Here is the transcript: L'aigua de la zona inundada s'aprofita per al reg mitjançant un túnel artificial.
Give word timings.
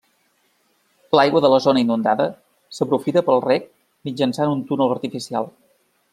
L'aigua 1.17 1.41
de 1.45 1.51
la 1.55 1.59
zona 1.65 1.83
inundada 1.83 2.27
s'aprofita 2.77 3.23
per 3.29 3.35
al 3.35 3.45
reg 3.47 3.69
mitjançant 4.09 4.57
un 4.57 4.65
túnel 4.73 4.97
artificial. 4.97 5.51